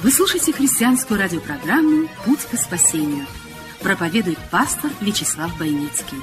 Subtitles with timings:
[0.00, 3.26] Вы слушаете христианскую радиопрограмму «Путь к спасению».
[3.80, 6.18] Проповедует пастор Вячеслав Бойницкий.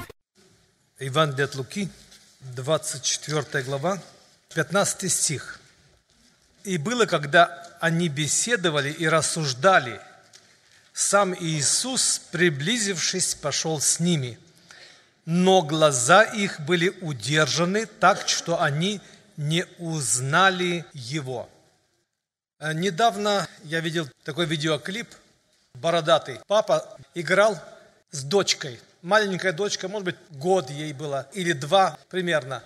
[0.97, 1.89] Евангелие от Луки,
[2.55, 4.01] 24 глава,
[4.53, 5.59] 15 стих.
[6.63, 9.99] «И было, когда они беседовали и рассуждали,
[10.93, 14.39] сам Иисус, приблизившись, пошел с ними,
[15.25, 19.01] но глаза их были удержаны так, что они
[19.35, 21.49] не узнали Его».
[22.59, 25.07] Э, Недавно я видел такой видеоклип,
[25.73, 26.39] бородатый.
[26.47, 27.59] Папа играл
[28.11, 28.79] с дочкой.
[29.01, 32.63] Маленькая дочка, может быть, год ей было, или два примерно.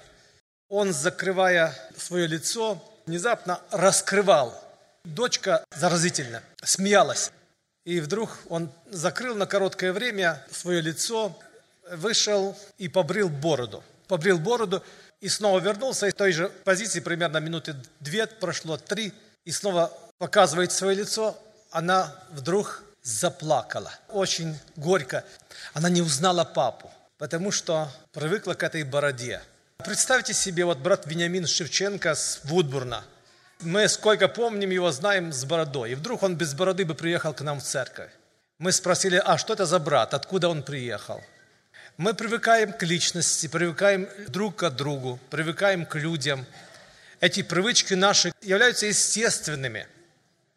[0.69, 4.53] Он, закрывая свое лицо, внезапно раскрывал.
[5.03, 7.31] Дочка заразительно смеялась.
[7.85, 11.37] И вдруг он закрыл на короткое время свое лицо,
[11.91, 13.83] вышел и побрил бороду.
[14.07, 14.83] Побрил бороду
[15.21, 19.11] и снова вернулся из той же позиции, примерно минуты две прошло, три,
[19.45, 21.37] и снова показывает свое лицо,
[21.71, 23.91] она вдруг заплакала.
[24.09, 25.23] Очень горько.
[25.73, 29.41] Она не узнала папу, потому что привыкла к этой бороде.
[29.77, 33.03] Представьте себе, вот брат Вениамин Шевченко с Вудбурна.
[33.61, 35.91] Мы сколько помним его, знаем с бородой.
[35.91, 38.11] И вдруг он без бороды бы приехал к нам в церковь.
[38.57, 41.21] Мы спросили, а что это за брат, откуда он приехал?
[41.97, 46.45] Мы привыкаем к личности, привыкаем друг к другу, привыкаем к людям.
[47.19, 49.87] Эти привычки наши являются естественными.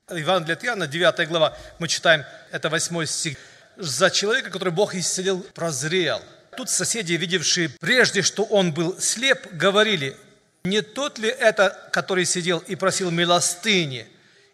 [0.08, 3.38] Евангелие от Иоанна, 9 глава, мы читаем, это 8 стих.
[3.76, 6.20] «За человека, который Бог исцелил, прозрел».
[6.56, 10.16] Тут соседи, видевшие прежде, что он был слеп, говорили,
[10.64, 14.06] не тот ли это, который сидел и просил милостыни?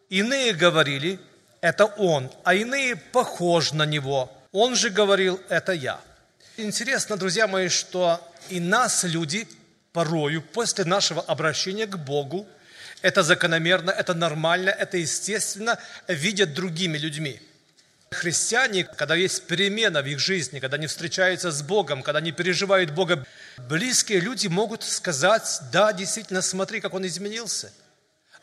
[0.08, 1.18] Иные говорили,
[1.60, 4.32] это он, а иные похож на него.
[4.52, 6.00] Он же говорил, это я.
[6.56, 9.48] Интересно, друзья мои, что и нас люди
[9.98, 12.46] порою после нашего обращения к Богу,
[13.02, 15.76] это закономерно, это нормально, это естественно,
[16.06, 17.40] видят другими людьми.
[18.12, 22.92] Христиане, когда есть перемена в их жизни, когда они встречаются с Богом, когда они переживают
[22.92, 23.26] Бога,
[23.56, 27.72] близкие люди могут сказать, да, действительно, смотри, как он изменился.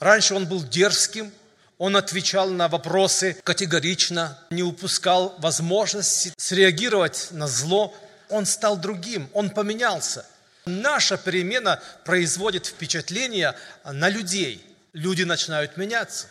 [0.01, 1.31] Раньше он был дерзким,
[1.77, 7.95] он отвечал на вопросы категорично, не упускал возможности среагировать на зло.
[8.27, 10.25] Он стал другим, он поменялся.
[10.65, 14.65] Наша перемена производит впечатление на людей.
[14.93, 16.27] Люди начинают меняться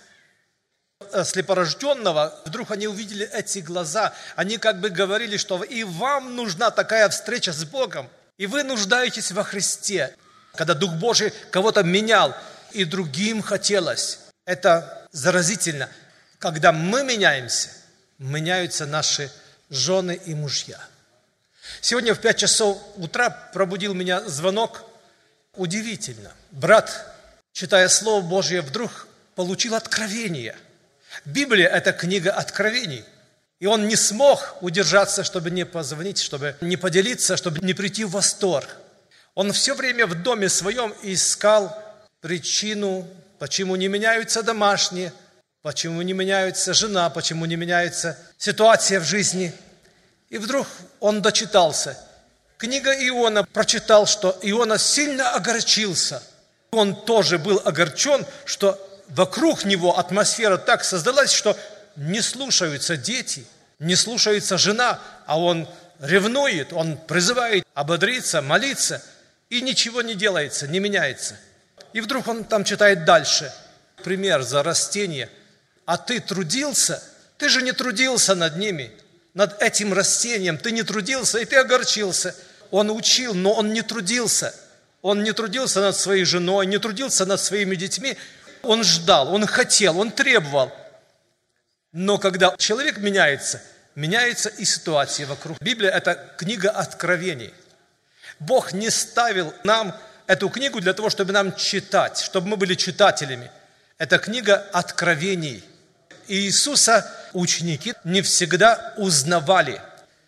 [1.24, 7.08] слепорожденного, вдруг они увидели эти глаза, они как бы говорили, что и вам нужна такая
[7.08, 8.08] встреча с Богом,
[8.38, 10.14] и вы нуждаетесь во Христе.
[10.54, 12.34] Когда Дух Божий кого-то менял,
[12.72, 14.18] и другим хотелось.
[14.44, 15.88] Это заразительно.
[16.38, 17.70] Когда мы меняемся,
[18.18, 19.30] меняются наши
[19.70, 20.78] жены и мужья.
[21.80, 24.84] Сегодня в 5 часов утра пробудил меня звонок.
[25.54, 26.32] Удивительно.
[26.50, 27.14] Брат,
[27.52, 30.56] читая Слово Божье, вдруг получил откровение–
[31.24, 33.04] Библия– это книга откровений.
[33.60, 38.10] И он не смог удержаться, чтобы не позвонить, чтобы не поделиться, чтобы не прийти в
[38.10, 38.76] восторг.
[39.34, 41.76] Он все время в доме своем искал
[42.20, 43.08] причину,
[43.38, 45.12] почему не меняются домашние,
[45.62, 49.52] почему не меняется жена, почему не меняется ситуация в жизни.
[50.30, 50.66] И вдруг
[51.00, 51.98] он дочитался.
[52.56, 56.22] Книга Иона прочитал, что Иона сильно огорчился.
[56.72, 61.56] Он тоже был огорчен, что вокруг него атмосфера так создалась, что
[61.96, 63.46] не слушаются дети,
[63.78, 65.68] не слушается жена, а он
[66.00, 69.02] ревнует, он призывает ободриться, молиться,
[69.50, 71.36] и ничего не делается, не меняется.
[71.92, 73.52] И вдруг он там читает дальше.
[74.02, 75.30] Пример за растение.
[75.86, 77.02] А ты трудился?
[77.38, 78.90] Ты же не трудился над ними,
[79.34, 80.56] над этим растением.
[80.56, 82.34] Ты не трудился, и ты огорчился.
[82.70, 84.54] Он учил, но он не трудился.
[85.02, 88.16] Он не трудился над своей женой, не трудился над своими детьми.
[88.62, 90.72] Он ждал, он хотел, он требовал.
[91.92, 93.62] Но когда человек меняется,
[93.94, 95.60] меняется и ситуация вокруг.
[95.60, 97.52] Библия– это книга откровений.
[98.38, 99.94] Бог не ставил нам
[100.26, 103.50] эту книгу для того, чтобы нам читать, чтобы мы были читателями.
[103.98, 105.62] Это книга откровений.
[106.26, 109.80] И Иисуса ученики не всегда узнавали.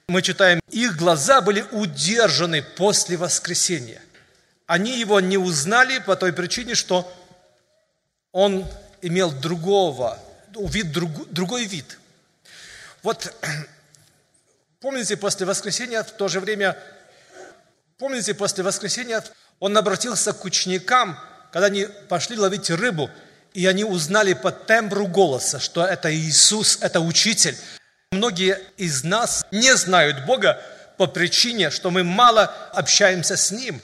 [0.09, 4.03] Мы читаем, их глаза были удержаны после воскресения.
[4.67, 7.11] Они его не узнали по той причине, что
[8.33, 8.67] он
[9.03, 10.19] имел другого,
[10.55, 11.99] вид, друг, другой вид.
[13.03, 13.33] Вот
[14.81, 16.77] помните, после воскресения в то же время,
[17.99, 19.23] помните, после воскресения
[19.61, 21.19] он обратился к ученикам,
[21.53, 23.11] когда они пошли ловить рыбу,
[23.57, 27.57] и они узнали по тембру голоса, что это Иисус, это Учитель.
[28.13, 30.63] Многие из нас не знают Бога
[30.99, 32.45] по причине, что мы мало
[32.75, 33.81] общаемся с Ним.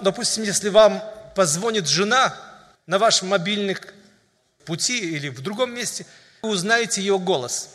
[0.00, 1.02] Допустим, если вам
[1.34, 2.32] позвонит жена
[2.86, 3.92] на ваш мобильник
[4.64, 6.06] пути или в другом месте,
[6.40, 7.70] вы узнаете ее голос,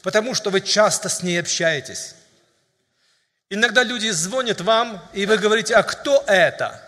[0.00, 2.14] потому что вы часто с ней общаетесь.
[3.50, 6.82] Иногда люди звонят вам, и вы говорите, а кто это?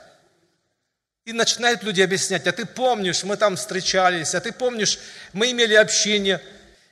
[1.24, 4.98] И начинают люди объяснять, а ты помнишь, мы там встречались, а ты помнишь,
[5.32, 6.38] мы имели общение.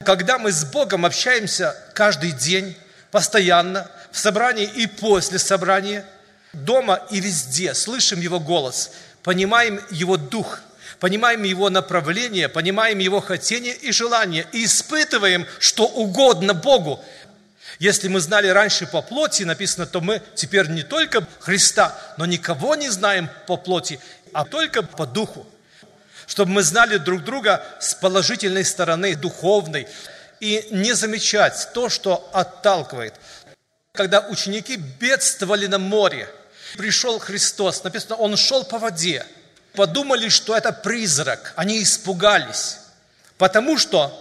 [0.04, 2.74] Когда мы с Богом общаемся каждый день,
[3.10, 6.06] постоянно, в собрании и после собрания,
[6.54, 8.92] дома и везде, слышим Его голос,
[9.22, 10.60] понимаем Его дух–
[11.02, 17.04] понимаем Его направление, понимаем Его хотение и желание, и испытываем, что угодно Богу.
[17.80, 22.76] Если мы знали раньше по плоти, написано, то мы теперь не только Христа, но никого
[22.76, 23.98] не знаем по плоти,
[24.32, 25.46] а только по духу.
[26.26, 29.88] Чтобы мы знали друг друга с положительной стороны, духовной,
[30.40, 33.14] и не замечать то, что отталкивает.
[33.92, 36.28] Когда ученики бедствовали на море,
[36.76, 39.26] пришел Христос, написано, Он шел по воде–
[39.74, 41.52] подумали, что это призрак.
[41.56, 42.78] Они испугались,
[43.38, 44.18] потому что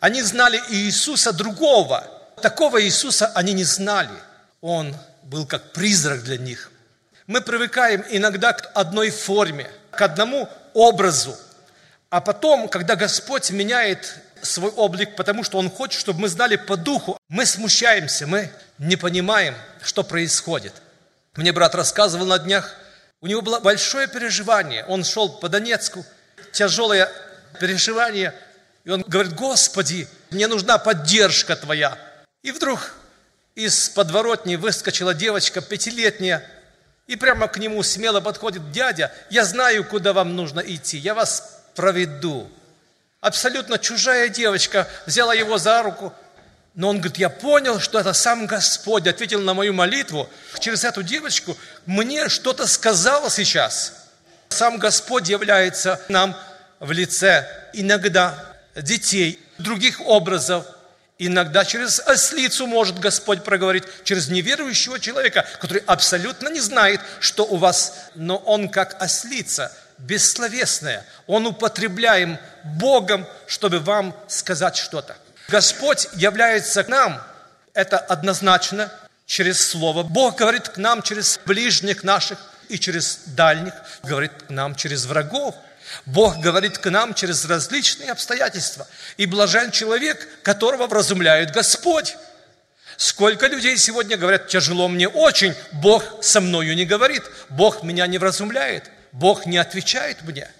[0.00, 2.06] они знали Иисуса другого.
[2.42, 4.10] Такого Иисуса они не знали.
[4.60, 6.70] Он был как призрак для них.
[7.28, 11.36] Мы привыкаем иногда к одной форме, к одному образу.
[12.08, 16.78] А потом, когда Господь меняет свой облик, потому что Он хочет, чтобы мы знали по
[16.78, 20.72] духу, мы смущаемся, мы не понимаем, что происходит.
[21.36, 22.74] Мне брат рассказывал на днях,
[23.20, 24.86] у него было большое переживание.
[24.86, 26.06] Он шел по Донецку,
[26.52, 27.10] тяжелое
[27.60, 28.32] переживание.
[28.84, 31.98] И он говорит, Господи, мне нужна поддержка Твоя.
[32.42, 32.94] И вдруг
[33.54, 36.42] из подворотни выскочила девочка пятилетняя,
[37.08, 41.62] и прямо к нему смело подходит дядя, я знаю, куда вам нужно идти, я вас
[41.74, 42.48] проведу.
[43.20, 46.12] Абсолютно чужая девочка взяла его за руку,
[46.74, 50.28] но он говорит, я понял, что это сам Господь ответил на мою молитву.
[50.60, 51.56] Через эту девочку
[51.86, 53.94] мне что-то сказал сейчас.
[54.50, 56.36] Сам Господь является нам
[56.78, 60.66] в лице иногда детей, других образов.
[61.18, 67.56] Иногда через ослицу может Господь проговорить, через неверующего человека, который абсолютно не знает, что у
[67.56, 71.04] вас, но он как ослица, бессловесная.
[71.26, 75.16] Он употребляем Богом, чтобы вам сказать что-то.
[75.48, 77.20] Господь является к нам,
[77.74, 78.92] это однозначно,
[79.26, 80.04] через Слово.
[80.04, 82.38] Бог говорит к нам через ближних наших
[82.68, 83.74] и через дальних,
[84.04, 85.56] говорит к нам через врагов.
[86.06, 88.86] Бог говорит к нам через различные обстоятельства.
[89.16, 92.16] И блажен человек, которого вразумляет Господь.
[92.96, 98.18] Сколько людей сегодня говорят, тяжело мне очень, Бог со мною не говорит, Бог меня не
[98.18, 100.50] вразумляет, Бог не отвечает мне.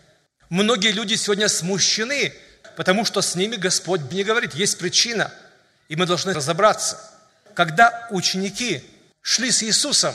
[0.48, 2.32] Многие люди сегодня смущены
[2.78, 5.32] потому что с ними Господь не говорит, есть причина,
[5.88, 6.96] и мы должны разобраться.
[7.52, 8.84] Когда ученики
[9.20, 10.14] шли с Иисусом,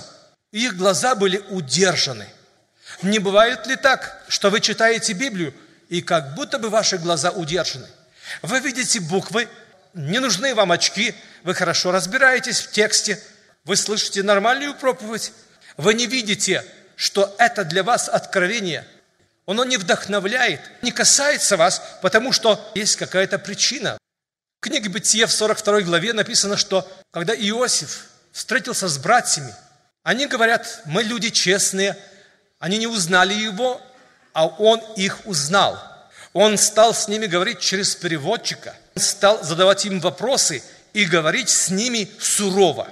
[0.53, 2.25] их глаза были удержаны.
[3.03, 5.53] Не бывает ли так, что вы читаете Библию,
[5.89, 7.87] и как будто бы ваши глаза удержаны?
[8.41, 9.47] Вы видите буквы,
[9.93, 13.21] не нужны вам очки, вы хорошо разбираетесь в тексте,
[13.65, 15.33] вы слышите нормальную проповедь,
[15.77, 18.87] вы не видите, что это для вас откровение–
[19.45, 23.97] оно не вдохновляет, не касается вас, потому что есть какая-то причина.
[24.59, 29.53] В книге Бытие в 42 главе написано, что когда Иосиф встретился с братьями,
[30.03, 31.97] они говорят, мы люди честные,
[32.63, 33.81] они не узнали его,
[34.31, 35.77] а он их узнал.
[36.31, 41.69] Он стал с ними говорить через переводчика, он стал задавать им вопросы и говорить с
[41.69, 42.87] ними сурово.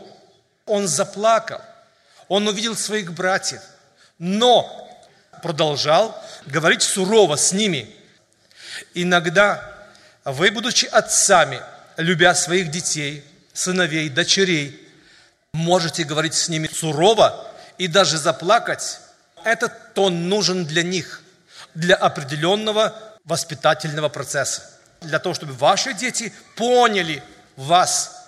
[0.66, 1.62] Он заплакал,
[2.28, 3.62] он увидел своих братьев,
[4.20, 4.68] но
[5.42, 7.90] продолжал говорить сурово с ними.
[8.94, 9.74] Иногда
[10.25, 11.62] вы, будучи отцами,
[11.96, 13.24] любя своих детей,
[13.54, 14.86] сыновей, дочерей,
[15.54, 17.48] можете говорить с ними сурово
[17.78, 19.00] и даже заплакать.
[19.44, 21.22] Этот тон нужен для них,
[21.74, 22.96] для определенного
[23.26, 24.64] воспитательного процесса,
[25.02, 27.24] для того, чтобы ваши дети поняли
[27.56, 28.28] вас.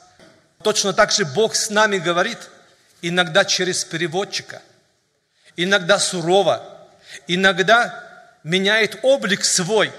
[0.63, 2.38] Точно так же Бог с нами говорит,
[3.01, 4.62] иногда через переводчика,
[5.55, 6.63] иногда сурово,
[7.27, 8.03] иногда
[8.43, 9.91] меняет облик свой.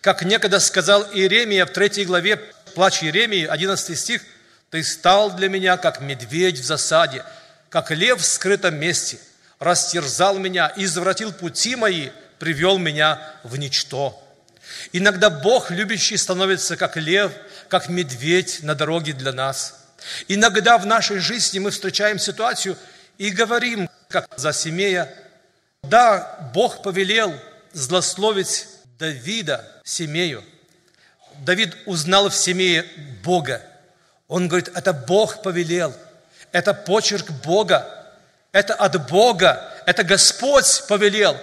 [0.00, 2.36] Как некогда сказал Иеремия в третьей главе,
[2.74, 4.22] плач Иеремии, 11 стих,
[4.70, 7.22] «Ты стал для меня, как медведь в засаде,
[7.68, 9.18] как лев в скрытом месте,
[9.62, 14.18] растерзал меня, извратил пути мои, привел меня в ничто».
[14.92, 17.32] Иногда Бог любящий становится как лев,
[17.68, 19.86] как медведь на дороге для нас.
[20.28, 22.76] Иногда в нашей жизни мы встречаем ситуацию
[23.18, 25.12] и говорим, как за семея,
[25.82, 27.34] да, Бог повелел
[27.72, 28.66] злословить
[28.98, 30.44] Давида, семею.
[31.38, 32.84] Давид узнал в семее
[33.24, 33.62] Бога.
[34.28, 35.94] Он говорит, это Бог повелел,
[36.52, 38.01] это почерк Бога,
[38.52, 41.36] это от Бога, это Господь повелел.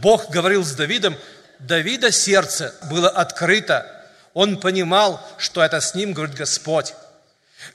[0.00, 1.16] Бог говорил с Давидом,
[1.58, 3.86] Давида сердце было открыто.
[4.34, 6.94] Он понимал, что это с ним говорит Господь.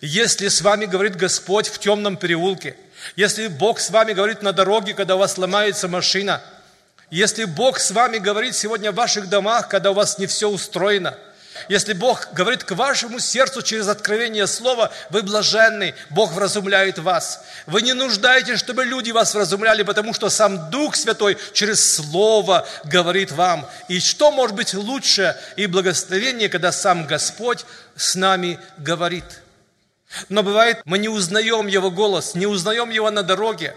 [0.01, 2.75] Если с вами говорит Господь в темном переулке,
[3.15, 6.41] если Бог с вами говорит на дороге, когда у вас ломается машина,
[7.09, 11.15] если Бог с вами говорит сегодня в ваших домах, когда у вас не все устроено–
[11.69, 17.43] если Бог говорит к вашему сердцу через откровение слова, вы блаженны, Бог вразумляет вас.
[17.65, 23.31] Вы не нуждаетесь, чтобы люди вас вразумляли, потому что сам Дух Святой через Слово говорит
[23.31, 23.67] вам.
[23.87, 29.41] И что может быть лучше и благословение, когда сам Господь с нами говорит?
[30.29, 33.75] Но бывает, мы не узнаем Его голос, не узнаем Его на дороге.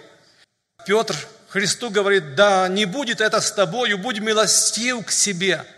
[0.87, 1.17] Петр
[1.49, 5.65] Христу говорит, да, не будет это с тобою, будь милостив к себе–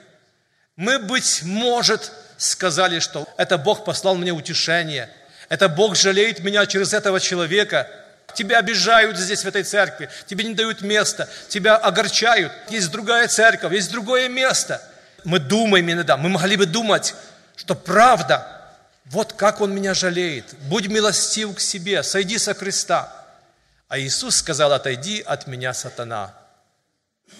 [0.82, 5.08] мы, быть может, сказали, что это Бог послал мне утешение,
[5.48, 7.88] это Бог жалеет меня через этого человека.
[8.34, 12.52] Тебя обижают здесь, в этой церкви, тебе не дают места, тебя огорчают.
[12.68, 14.82] Есть другая церковь, есть другое место.
[15.22, 17.14] Мы думаем иногда, мы могли бы думать,
[17.54, 18.44] что правда,
[19.04, 20.46] вот как Он меня жалеет.
[20.62, 23.24] Будь милостив к себе, сойди со креста.
[23.86, 26.34] А Иисус сказал, отойди от меня, сатана.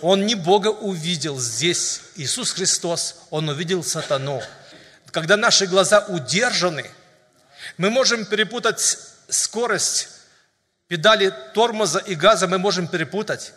[0.01, 4.43] Он не Бога увидел здесь, Иисус Христос, Он увидел сатану.
[5.11, 6.91] Когда наши глаза удержаны,
[7.77, 8.99] мы можем перепутать
[9.29, 10.09] скорость
[10.93, 13.55] педали тормоза и газа, мы можем перепутать.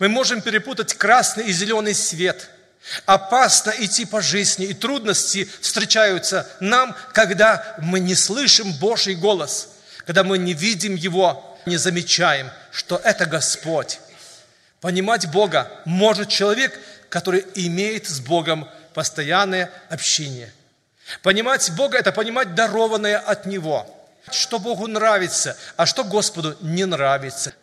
[0.00, 2.50] Мы можем перепутать красный и зеленый свет.
[3.06, 9.68] Опасно идти по жизни, и трудности встречаются нам, когда мы не слышим Божий голос,
[10.04, 13.98] когда мы не видим Его, не замечаем, что это Господь.
[14.84, 20.52] Понимать Бога может человек, который имеет с Богом постоянное общение.
[21.22, 23.86] Понимать Бога– это понимать дарованное от Него.
[24.30, 27.54] Что Богу нравится, а что Господу не нравится.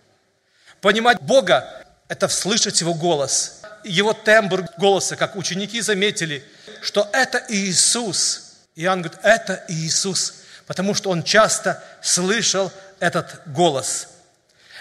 [0.80, 6.44] Понимать Бога– это слышать Его голос, Его тембр голоса, как ученики заметили,
[6.82, 8.56] что это Иисус.
[8.76, 14.08] Иоанн говорит, это Иисус, потому что он часто слышал этот голос.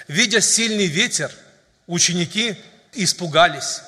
[0.09, 1.31] Видя сильный ветер–
[1.91, 2.55] Ученики
[2.93, 3.83] испугались.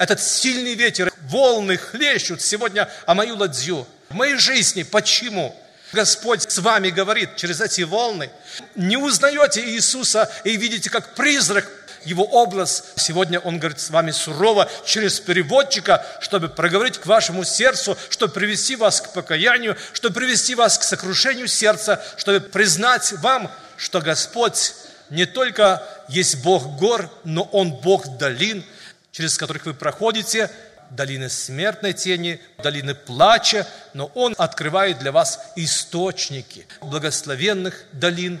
[0.00, 3.86] Этот сильный ветер, волны хлещут сегодня о мою ладью.
[4.08, 5.54] В моей жизни почему?
[5.92, 8.28] Господь с вами говорит через эти волны.
[8.74, 11.70] Не узнаете Иисуса и видите, как призрак
[12.04, 12.86] его образ.
[12.96, 18.74] Сегодня Он говорит с вами сурово через переводчика, чтобы проговорить к вашему сердцу, чтобы привести
[18.74, 24.74] вас к покаянию, чтобы привести вас к сокрушению сердца, чтобы признать вам, что Господь
[25.10, 28.64] не только есть Бог гор, но Он Бог долин,
[29.12, 30.50] через которых вы проходите,
[30.90, 38.40] долины смертной тени, долины плача, но Он открывает для вас источники благословенных долин.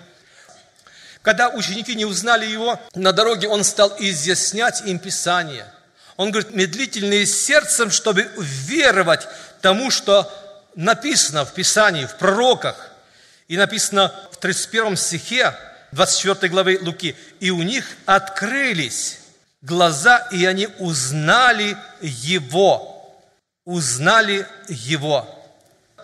[1.22, 5.66] Когда ученики не узнали Его, на дороге Он стал изъяснять им Писание.
[6.16, 9.28] Он говорит, медлительные сердцем, чтобы веровать
[9.60, 10.30] тому, что
[10.74, 12.90] написано в Писании, в пророках.
[13.46, 15.54] И написано в 31 стихе,
[15.92, 17.16] 24 главы Луки.
[17.40, 19.20] «И у них открылись
[19.62, 22.94] глаза, и они узнали Его».
[23.64, 25.28] Узнали Его.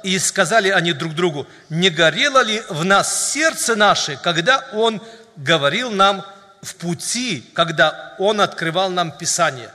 [0.03, 5.01] И сказали они друг другу, не горело ли в нас сердце наше, когда Он
[5.37, 6.27] говорил нам
[6.61, 9.71] в пути, когда Он открывал нам Писание.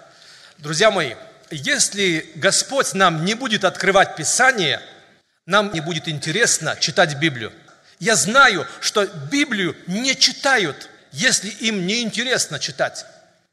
[0.59, 1.15] Друзья мои,
[1.49, 4.81] если Господь нам не будет открывать Писание,
[5.47, 7.51] нам не будет интересно читать Библию.
[7.99, 13.05] Я знаю, что Библию не читают, если им не интересно читать.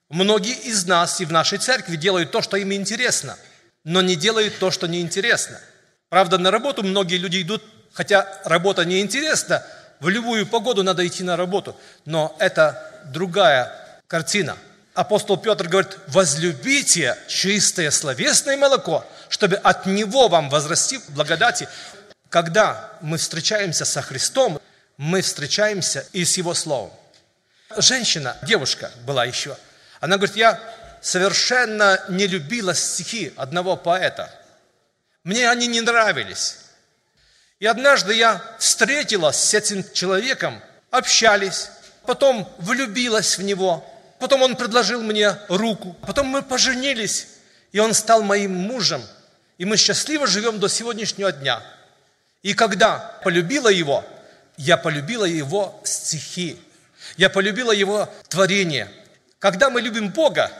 [0.08, 3.36] Многие из нас и в нашей церкви делают то, что им интересно,
[3.82, 5.60] но не делают то, что неинтересно.
[6.08, 9.64] Правда, на работу многие люди идут, хотя работа неинтересна,
[9.98, 13.72] в любую погоду надо идти на работу, но это другая
[14.06, 14.56] картина.
[14.94, 21.68] Апостол Петр говорит, возлюбите чистое словесное молоко, чтобы от него вам возрасти в благодати
[22.28, 24.60] когда мы встречаемся со Христом,
[24.96, 26.92] мы встречаемся и с Его Словом.
[27.76, 29.56] Женщина, девушка была еще,
[30.00, 30.60] она говорит, я
[31.00, 34.30] совершенно не любила стихи одного поэта.
[35.24, 36.58] Мне они не нравились.
[37.58, 41.70] И однажды я встретилась с этим человеком, общались,
[42.04, 43.84] потом влюбилась в него,
[44.18, 47.28] потом он предложил мне руку, потом мы поженились.
[47.72, 49.02] И он стал моим мужем.
[49.58, 51.62] И мы счастливо живем до сегодняшнего дня.
[52.46, 54.04] И когда полюбила его,
[54.56, 56.56] я полюбила его стихи.
[57.16, 58.88] Я полюбила его творение.
[59.40, 60.52] Когда мы любим Бога,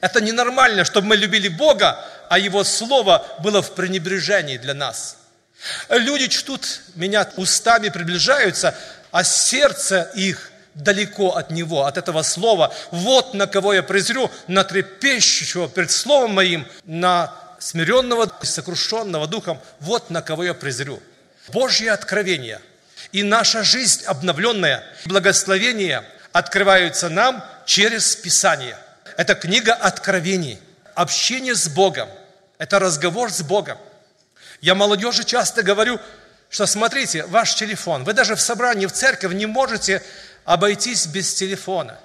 [0.00, 1.98] это ненормально, чтобы мы любили Бога,
[2.30, 5.16] а Его Слово было в пренебрежении для нас.
[5.88, 8.72] Люди чтут меня устами, приближаются,
[9.10, 12.72] а сердце их далеко от Него, от этого Слова.
[12.92, 20.10] Вот на кого я презрю, на трепещущего перед Словом Моим, на смиренного, сокрушенного духом, вот
[20.10, 21.02] на кого я презрю.
[21.48, 22.60] Божье откровение
[23.12, 28.76] и наша жизнь обновленная, благословения открываются нам через Писание.
[29.16, 30.58] Это книга откровений,
[30.94, 32.08] общение с Богом,
[32.58, 33.78] это разговор с Богом.
[34.60, 36.00] Я молодежи часто говорю,
[36.50, 40.02] что смотрите, ваш телефон, вы даже в собрании, в церковь не можете
[40.44, 41.98] обойтись без телефона.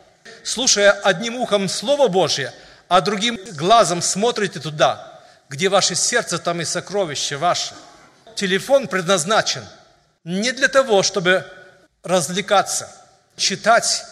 [0.44, 2.54] Слушая одним ухом Слово Божье,
[2.88, 7.74] а другим глазом смотрите туда, где ваше сердце, там и сокровище ваше.
[8.40, 9.66] Телефон предназначен
[10.24, 11.46] не для того, чтобы
[12.04, 12.90] развлекаться,
[13.36, 14.06] читать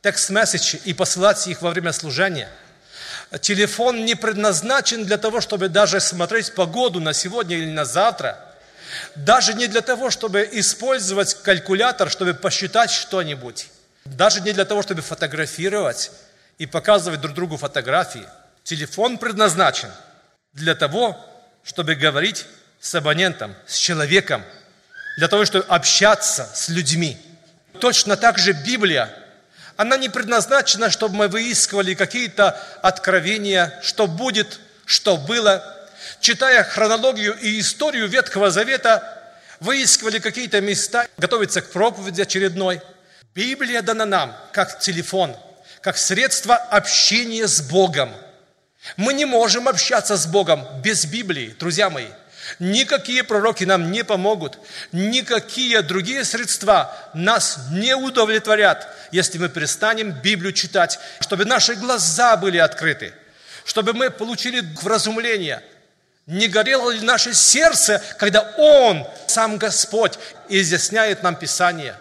[0.00, 2.48] текст-месседжи и посылать их во время служения.
[3.42, 8.38] Телефон не предназначен для того, чтобы даже смотреть погоду на сегодня или на завтра.
[9.16, 13.68] Даже не для того, чтобы использовать калькулятор, чтобы посчитать что-нибудь.
[14.06, 16.10] Даже не для того, чтобы фотографировать
[16.56, 18.26] и показывать друг другу фотографии.
[18.62, 19.90] Телефон предназначен
[20.54, 21.22] для того,
[21.62, 22.46] чтобы говорить
[22.84, 24.44] с абонентом, с человеком,
[25.16, 27.16] для того, чтобы общаться с людьми.
[27.80, 29.10] Точно так же Библия
[29.76, 32.50] она не предназначена, чтобы мы выискивали какие-то
[32.82, 35.64] откровения, что будет, что было.
[36.20, 42.82] Читая хронологию и историю Ветхого Завета, выискивали какие-то места, готовиться к проповеди очередной.
[43.34, 45.34] Библия дана нам как телефон,
[45.80, 48.12] как средство общения с Богом.
[48.96, 52.08] Мы не можем общаться с Богом без Библии, друзья мои–
[52.58, 54.58] Никакие пророки нам не помогут,
[54.92, 62.58] никакие другие средства нас не удовлетворят, если мы перестанем Библию читать, чтобы наши глаза были
[62.58, 63.14] открыты,
[63.64, 65.62] чтобы мы получили вразумление.
[66.26, 71.96] Не горело ли наше сердце, когда Он, сам Господь, изъясняет нам Писание?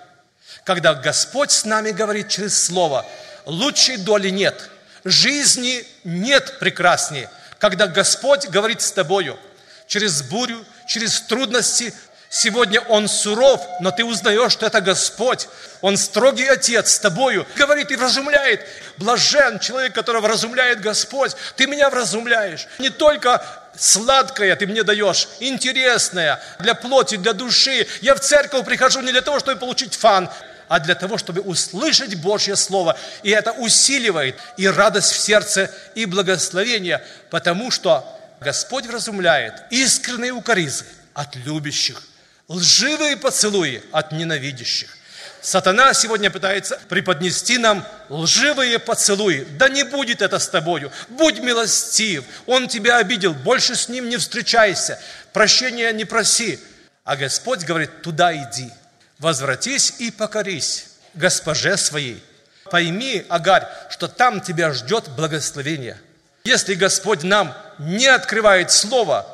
[0.65, 3.05] Когда Господь с нами говорит через Слово,
[3.45, 4.69] лучшей доли нет,
[5.03, 7.29] жизни нет прекраснее,
[7.59, 9.39] когда Господь говорит с тобою–
[9.93, 11.93] через бурю, через трудности.
[12.27, 15.47] Сегодня Он суров, но ты узнаешь, что это Господь.
[15.81, 17.45] Он строгий Отец с тобою.
[17.55, 18.65] Говорит и вразумляет.
[18.97, 21.35] Блажен человек, которого вразумляет Господь.
[21.57, 22.65] Ты меня вразумляешь.
[22.79, 23.45] Не только
[23.77, 27.87] сладкое ты мне даешь, интересное для плоти, для души.
[28.01, 30.27] Я в церковь прихожу не для того, чтобы получить фан,
[30.69, 32.97] а для того, чтобы услышать Божье Слово.
[33.21, 38.03] И это усиливает и радость в сердце, и благословение, потому что
[38.43, 42.03] Господь вразумляет искренние укоризы от любящих,
[42.47, 44.97] лживые поцелуи от ненавидящих.
[45.41, 49.45] Сатана сегодня пытается преподнести нам лживые поцелуи.
[49.57, 50.89] Да не будет это с тобою.
[51.09, 52.23] Будь милостив.
[52.45, 53.33] Он тебя обидел.
[53.33, 54.97] Больше с ним не встречайся.
[55.33, 56.59] Прощения не проси.
[57.03, 58.71] А Господь говорит, туда иди.
[59.19, 62.23] Возвратись и покорись госпоже своей.
[62.71, 65.97] Пойми, Агарь, что там тебя ждет благословение.
[66.45, 69.25] Если Господь нам не открывает Слово,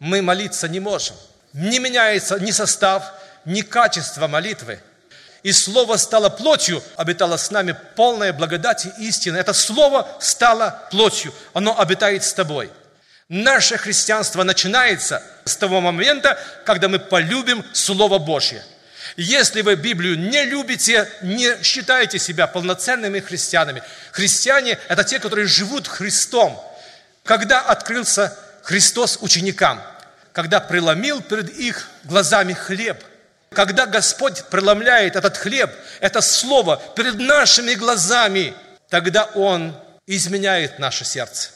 [0.00, 1.16] мы молиться не можем.
[1.54, 3.10] Не меняется ни состав,
[3.46, 4.78] ни качество молитвы.
[5.42, 9.38] И Слово стало плотью, обитало с нами полная благодать и истина.
[9.38, 12.70] Это Слово стало плотью, оно обитает с тобой.
[13.30, 18.62] Наше христианство начинается с того момента, когда мы полюбим Слово Божье.
[19.16, 23.82] Если вы Библию не любите, не считаете себя полноценными христианами.
[24.12, 26.60] Христиане– это те, которые живут Христом–
[27.28, 29.82] когда открылся Христос ученикам,
[30.32, 33.04] когда преломил перед их глазами хлеб,
[33.50, 38.54] когда Господь преломляет этот хлеб, это слово перед нашими глазами,
[38.88, 41.50] тогда Он изменяет наше сердце.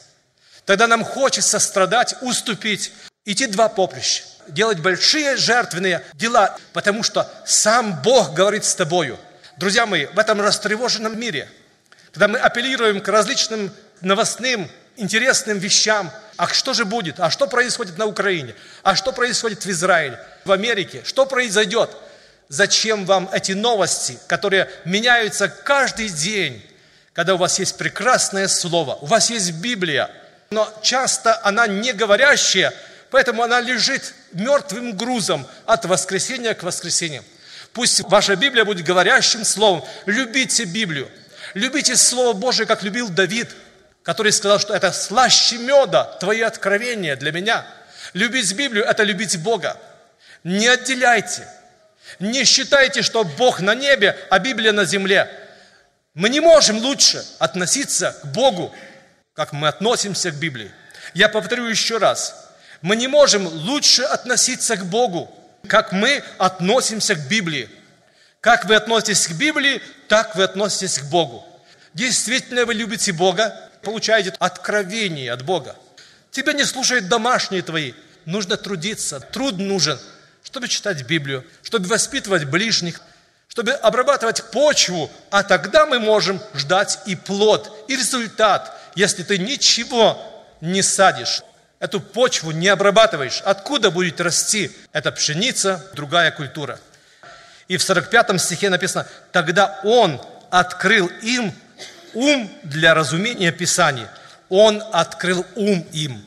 [0.65, 2.93] Тогда нам хочется страдать, уступить,
[3.25, 9.19] идти два поприща, делать большие жертвенные дела, потому что сам Бог говорит с тобою.
[9.57, 11.49] Друзья мои, в этом растревоженном мире,
[12.11, 16.11] когда мы апеллируем к различным новостным интересным вещам.
[16.37, 17.19] А что же будет?
[17.19, 18.55] А что происходит на Украине?
[18.83, 21.01] А что происходит в Израиле, в Америке?
[21.05, 21.89] Что произойдет?
[22.49, 26.63] Зачем вам эти новости, которые меняются каждый день,
[27.13, 30.11] когда у вас есть прекрасное слово, у вас есть Библия,
[30.49, 32.73] но часто она не говорящая,
[33.13, 37.23] поэтому она лежит мертвым грузом от воскресения к воскресению.
[37.71, 39.85] Пусть ваша Библия будет говорящим словом.
[40.05, 41.09] Любите Библию.
[41.53, 43.49] Любите Слово Божие, как любил Давид–
[44.03, 47.65] который сказал, что это слаще меда, твои откровения для меня.
[48.13, 49.77] Любить Библию– это любить Бога.
[50.43, 51.47] Не отделяйте.
[52.19, 55.29] Не считайте, что Бог на небе, а Библия на земле.
[56.13, 58.75] Мы не можем лучше относиться к Богу,
[59.33, 60.71] как мы относимся к Библии.
[61.13, 62.42] Я повторю еще раз.
[62.83, 65.33] Мы не можем лучше относиться к Богу,
[65.69, 67.69] как мы относимся к Библии.
[68.41, 71.45] Как вы относитесь к Библии, так вы относитесь к Богу.
[71.93, 75.77] Действительно вы любите Бога, получаете откровение от Бога.
[76.29, 77.93] Тебя не слушают домашние твои.
[78.25, 79.97] Нужно трудиться, труд нужен,
[80.43, 82.99] чтобы читать Библию, чтобы воспитывать ближних,
[83.47, 90.21] чтобы обрабатывать почву, а тогда мы можем ждать и плод, и результат, если ты ничего
[90.59, 91.43] не садишь,
[91.83, 93.41] эту почву не обрабатываешь.
[93.43, 96.79] Откуда будет расти эта пшеница, другая культура?
[97.67, 101.53] И в 45 стихе написано, тогда Он открыл им
[102.13, 104.05] ум для разумения Писаний.
[104.47, 106.25] Он открыл ум им.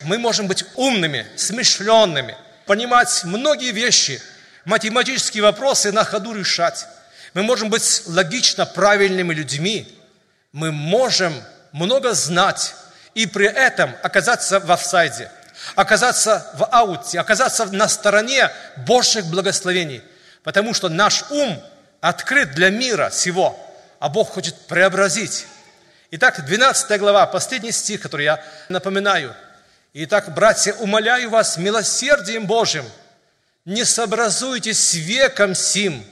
[0.00, 4.22] Мы можем быть умными, смышленными, понимать многие вещи,
[4.64, 6.86] математические вопросы на ходу решать.
[7.34, 9.94] Мы можем быть логично правильными людьми.
[10.52, 11.34] Мы можем
[11.72, 12.74] много знать
[13.16, 15.28] и при этом оказаться в офсайде,
[15.74, 18.50] оказаться в ауте, оказаться на стороне
[18.86, 20.02] Божьих благословений.
[20.44, 21.60] Потому что наш ум
[22.00, 23.60] открыт для мира всего–
[23.98, 25.46] а Бог хочет преобразить.
[26.10, 29.34] Итак, 12 глава, последний стих, который я напоминаю.
[29.94, 32.84] Итак, братья, умоляю вас милосердием Божьим,
[33.64, 36.04] не сообразуйтесь с веком сим,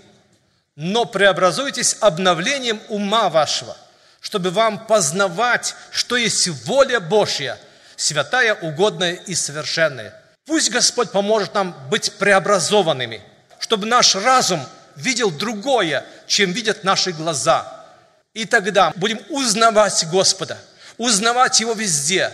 [0.74, 3.76] но преобразуйтесь обновлением ума вашего,
[4.24, 7.58] чтобы вам познавать, что есть воля Божья,
[7.94, 10.14] святая, угодная и совершенная.
[10.46, 13.20] Пусть Господь поможет нам быть преобразованными,
[13.58, 17.84] чтобы наш разум видел другое, чем видят наши глаза.
[18.32, 20.56] И тогда будем узнавать Господа,
[20.96, 22.32] узнавать Его везде.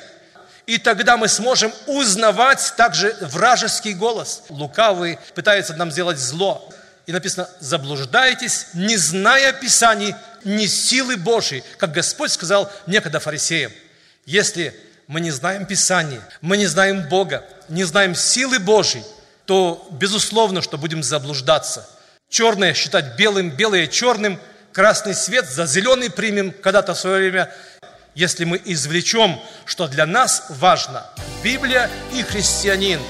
[0.66, 4.44] И тогда мы сможем узнавать также вражеский голос.
[4.48, 6.72] Лукавый пытается нам сделать зло.
[7.10, 13.72] И написано, заблуждаетесь, не зная Писаний, ни силы Божьей, как Господь сказал некогда фарисеям.
[14.26, 14.72] Если
[15.08, 19.02] мы не знаем Писания, мы не знаем Бога, не знаем силы Божьей,
[19.44, 21.90] то безусловно, что будем заблуждаться–
[22.28, 24.38] черное считать белым, белое черным,
[24.72, 27.52] красный свет за зеленый примем когда-то в свое время,
[28.14, 31.04] если мы извлечем, что для нас важно
[31.42, 33.00] Библия и христианин,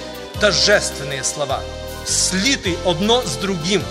[0.41, 1.61] торжественные слова,
[2.11, 3.83] слиты одно с другим.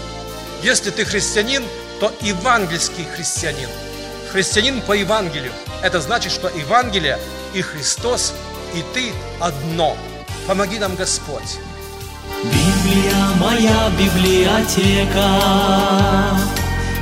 [0.63, 1.63] Если ты христианин,
[1.99, 3.69] то евангельский христианин.
[4.31, 5.51] Христианин по Евангелию.
[5.81, 7.17] Это значит, что Евангелие
[7.53, 8.33] и Христос,
[8.75, 9.97] и ты одно.
[10.47, 11.59] Помоги нам, Господь.
[12.43, 15.27] Библия моя библиотека,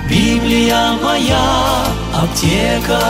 [0.09, 3.01] Библия моя аптека,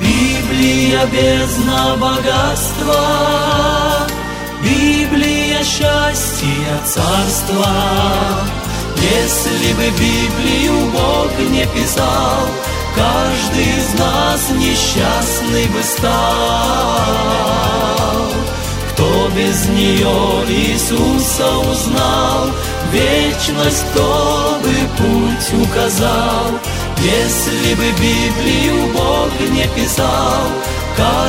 [0.00, 4.07] Библия бездна богатства,
[4.62, 7.66] Библия счастья царства.
[8.96, 12.48] Если бы Библию Бог не писал,
[12.98, 16.12] Каждый из нас несчастный бы стал.
[18.90, 22.50] Кто без нее Иисуса узнал,
[22.92, 26.58] Вечность, кто бы путь указал,
[27.00, 29.07] Если бы Библию Бог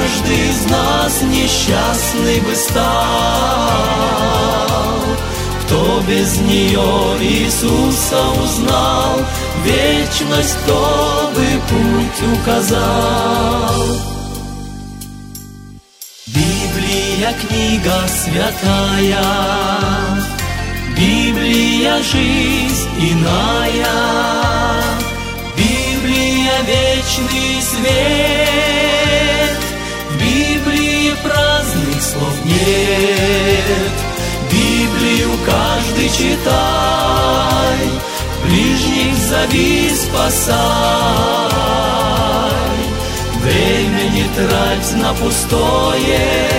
[0.10, 2.84] Каждый из нас несчастный бы стал.
[5.64, 9.20] Кто без нее Иисуса узнал,
[9.64, 13.86] Вечность, кто бы путь указал.
[16.28, 19.26] Библия книга святая,
[20.98, 23.86] Библия жизнь иная,
[25.56, 28.79] Библия вечный свет,
[32.00, 33.92] праздных слов нет,
[34.52, 37.80] Библию каждый читай,
[38.44, 40.60] Ближних зови спасай.
[43.42, 46.50] Время не трать на пустое,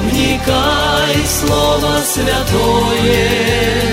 [0.00, 3.85] Вникай в Слово Святое.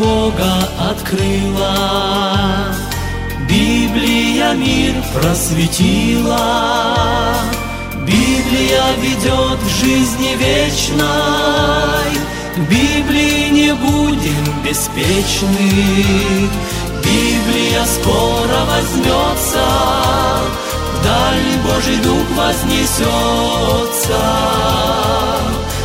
[0.00, 0.54] Бога
[0.90, 1.76] открыла,
[3.46, 6.38] Библия мир просветила,
[8.06, 12.12] Библия ведет к жизни вечной,
[12.70, 16.48] Библии не будем беспечны,
[17.04, 19.66] Библия скоро возьмется,
[20.96, 24.20] Вдаль Божий Дух вознесется.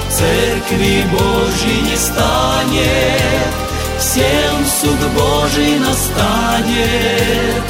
[0.09, 3.64] Церкви Божьей не станет,
[4.05, 7.63] Всем суд Божий настанет.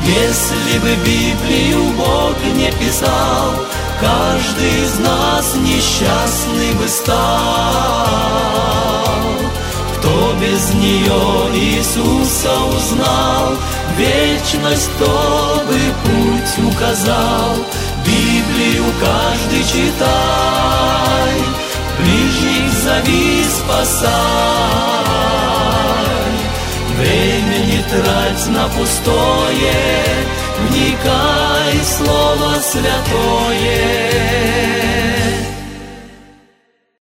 [0.00, 3.52] Если бы Библию Бог не писал,
[4.00, 7.18] Каждый из нас несчастный бы стал.
[9.98, 13.52] Кто без нее Иисуса узнал,
[13.96, 17.54] Вечность, кто бы путь указал,
[18.04, 21.34] Библию каждый читай,
[21.98, 25.31] Ближних зови, спасай.
[27.02, 29.72] Время не трать на пустое,
[30.60, 34.12] Вникай Слово Святое.